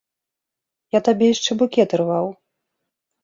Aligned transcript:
Я 0.97 1.01
табе 1.07 1.25
яшчэ 1.33 1.51
букет 1.61 1.89
ірваў. 1.97 2.25